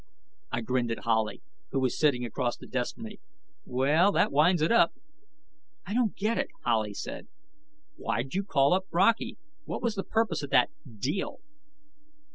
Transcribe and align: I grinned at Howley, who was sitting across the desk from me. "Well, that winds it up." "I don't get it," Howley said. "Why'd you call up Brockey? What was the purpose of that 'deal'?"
I 0.51 0.61
grinned 0.61 0.89
at 0.89 1.03
Howley, 1.03 1.43
who 1.69 1.79
was 1.79 1.95
sitting 1.95 2.25
across 2.25 2.57
the 2.57 2.65
desk 2.65 2.95
from 2.95 3.03
me. 3.03 3.19
"Well, 3.65 4.11
that 4.13 4.31
winds 4.31 4.63
it 4.63 4.71
up." 4.71 4.95
"I 5.85 5.93
don't 5.93 6.15
get 6.15 6.39
it," 6.39 6.47
Howley 6.65 6.95
said. 6.95 7.27
"Why'd 7.97 8.33
you 8.33 8.43
call 8.43 8.73
up 8.73 8.89
Brockey? 8.89 9.37
What 9.65 9.83
was 9.83 9.93
the 9.93 10.03
purpose 10.03 10.41
of 10.41 10.49
that 10.49 10.71
'deal'?" 10.97 11.41